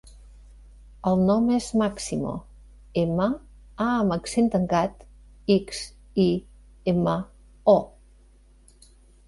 [1.09, 2.31] El nom és Máximo:
[3.03, 3.27] ema,
[3.89, 5.07] a amb accent tancat,
[5.59, 5.85] ics,
[6.27, 6.29] i,
[6.97, 7.17] ema,
[7.79, 7.79] o.